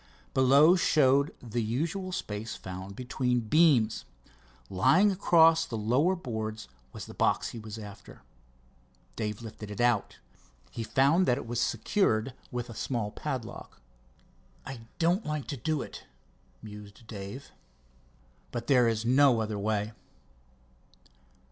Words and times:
Below 0.33 0.75
showed 0.75 1.31
the 1.43 1.61
usual 1.61 2.11
space 2.11 2.55
found 2.55 2.95
between 2.95 3.41
beams. 3.41 4.03
Lying 4.67 5.11
across 5.11 5.63
the 5.63 5.77
lower 5.77 6.15
boards 6.15 6.67
was 6.91 7.05
the 7.05 7.13
box 7.13 7.49
he 7.49 7.59
was 7.59 7.77
after. 7.77 8.23
Dave 9.15 9.43
lifted 9.43 9.69
it 9.69 9.79
out. 9.79 10.17
He 10.71 10.81
found 10.83 11.27
that 11.27 11.37
it 11.37 11.45
was 11.45 11.61
secured 11.61 12.33
with 12.51 12.67
a 12.67 12.73
small 12.73 13.11
padlock. 13.11 13.79
"I 14.65 14.79
don't 14.97 15.23
like 15.23 15.45
to 15.49 15.55
do 15.57 15.83
it," 15.83 16.05
mused 16.63 17.05
Dave, 17.05 17.51
"but 18.51 18.65
there 18.65 18.87
is 18.87 19.05
no 19.05 19.39
other 19.39 19.59
way." 19.59 19.91